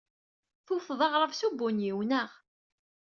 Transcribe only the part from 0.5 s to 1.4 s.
Tewteḍ aɣrab